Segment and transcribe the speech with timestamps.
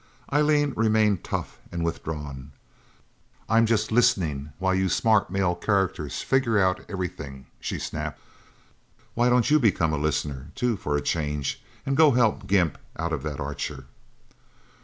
[0.33, 2.53] Eileen remained tough and withdrawn.
[3.47, 8.19] "I'm just listening while you smart male characters figure out everything," she snapped.
[9.13, 13.13] "Why don't you become a listener, too, for a change, and go help Gimp out
[13.13, 13.85] of that Archer?"